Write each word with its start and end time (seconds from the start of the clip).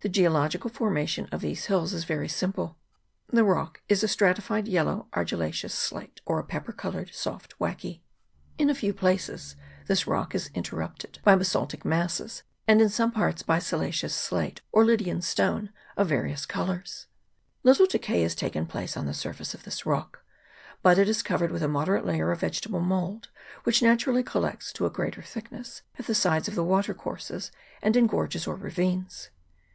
The 0.00 0.10
geological 0.10 0.68
formation 0.68 1.30
of 1.32 1.40
these 1.40 1.64
hills 1.64 1.94
is 1.94 2.04
very 2.04 2.28
simple. 2.28 2.76
The 3.28 3.42
rock 3.42 3.80
is 3.88 4.02
a 4.04 4.06
stratified 4.06 4.68
yellow 4.68 5.08
argillaceous 5.14 5.72
slate, 5.72 6.20
or 6.26 6.38
a 6.38 6.44
pepper 6.44 6.72
coloured 6.72 7.14
soft 7.14 7.58
wacke. 7.58 8.02
In 8.58 8.68
a 8.68 8.74
few 8.74 8.92
places 8.92 9.56
this 9.86 10.06
rock 10.06 10.34
is 10.34 10.50
interrupted 10.52 11.20
by 11.24 11.34
basaltic 11.36 11.86
masses, 11.86 12.42
and 12.68 12.82
in 12.82 12.90
some 12.90 13.12
parts 13.12 13.42
by 13.42 13.58
siliceous 13.58 14.14
slate, 14.14 14.60
or 14.72 14.84
Lydian 14.84 15.22
stone, 15.22 15.72
of 15.96 16.08
various 16.08 16.44
colours. 16.44 17.06
Little 17.62 17.86
decay 17.86 18.20
has 18.24 18.34
taken 18.34 18.66
place 18.66 18.98
on 18.98 19.06
the 19.06 19.14
surface 19.14 19.54
of 19.54 19.62
this 19.62 19.86
rock. 19.86 20.22
But 20.82 20.98
it 20.98 21.08
is 21.08 21.22
covered 21.22 21.50
with 21.50 21.62
a 21.62 21.66
moderate 21.66 22.04
layer 22.04 22.30
of 22.30 22.40
vegetable 22.40 22.80
mould, 22.80 23.30
which 23.62 23.80
naturally 23.80 24.22
collects 24.22 24.70
to 24.74 24.84
a 24.84 24.90
greater 24.90 25.22
thickness 25.22 25.80
at 25.98 26.06
the 26.06 26.14
sides 26.14 26.46
of 26.46 26.56
the 26.56 26.62
watercourses 26.62 27.50
and 27.80 27.96
in 27.96 28.06
gorges 28.06 28.46
or 28.46 28.56
ravines. 28.56 29.30